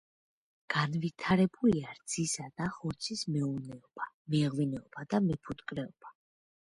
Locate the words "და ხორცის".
2.61-3.23